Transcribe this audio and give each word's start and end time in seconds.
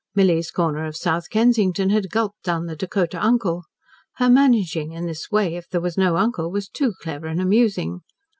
Milly's 0.15 0.49
corner 0.49 0.87
of 0.87 0.97
South 0.97 1.29
Kensington 1.29 1.91
had 1.91 2.09
gulped 2.09 2.41
down 2.43 2.65
the 2.65 2.75
Dakota 2.75 3.23
uncle. 3.23 3.65
Her 4.15 4.31
managing 4.31 4.93
in 4.93 5.05
this 5.05 5.29
way, 5.29 5.53
if 5.53 5.69
there 5.69 5.79
was 5.79 5.95
no 5.95 6.17
uncle, 6.17 6.49
was 6.49 6.67
too 6.67 6.93
clever 7.03 7.27
and 7.27 7.39
amusing. 7.39 7.99